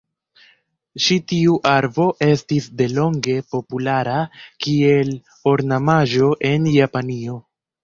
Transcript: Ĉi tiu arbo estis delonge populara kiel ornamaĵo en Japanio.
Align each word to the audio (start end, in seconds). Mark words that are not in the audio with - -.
Ĉi 1.07 1.17
tiu 1.31 1.57
arbo 1.71 2.07
estis 2.29 2.69
delonge 2.79 3.37
populara 3.53 4.17
kiel 4.67 5.15
ornamaĵo 5.55 6.35
en 6.53 6.69
Japanio. 6.81 7.41